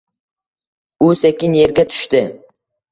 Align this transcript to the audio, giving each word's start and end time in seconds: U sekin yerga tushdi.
U 1.09 1.11
sekin 1.21 1.61
yerga 1.61 1.89
tushdi. 1.95 2.25